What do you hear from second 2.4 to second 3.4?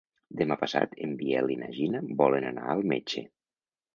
anar al metge.